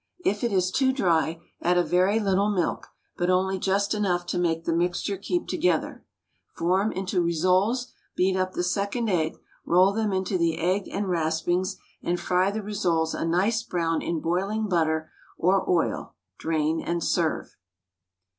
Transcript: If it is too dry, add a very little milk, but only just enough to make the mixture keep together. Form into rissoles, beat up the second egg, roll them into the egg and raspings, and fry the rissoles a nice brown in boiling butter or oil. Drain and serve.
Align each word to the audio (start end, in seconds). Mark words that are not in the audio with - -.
If 0.25 0.43
it 0.43 0.51
is 0.51 0.71
too 0.71 0.91
dry, 0.91 1.39
add 1.61 1.77
a 1.77 1.83
very 1.83 2.19
little 2.19 2.49
milk, 2.49 2.87
but 3.17 3.29
only 3.29 3.59
just 3.59 3.93
enough 3.93 4.25
to 4.25 4.39
make 4.39 4.65
the 4.65 4.73
mixture 4.73 5.15
keep 5.15 5.45
together. 5.47 6.03
Form 6.55 6.91
into 6.91 7.21
rissoles, 7.21 7.93
beat 8.15 8.35
up 8.35 8.53
the 8.53 8.63
second 8.63 9.09
egg, 9.09 9.37
roll 9.63 9.93
them 9.93 10.11
into 10.11 10.39
the 10.39 10.57
egg 10.57 10.89
and 10.91 11.07
raspings, 11.07 11.77
and 12.01 12.19
fry 12.19 12.49
the 12.49 12.63
rissoles 12.63 13.13
a 13.13 13.23
nice 13.23 13.61
brown 13.61 14.01
in 14.01 14.21
boiling 14.21 14.67
butter 14.67 15.11
or 15.37 15.69
oil. 15.69 16.15
Drain 16.39 16.81
and 16.81 17.03
serve. 17.03 17.55